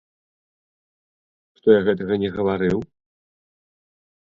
Што 1.59 1.69
я 1.79 1.85
гэтага 1.89 2.13
не 2.25 2.29
гаварыў? 2.41 2.79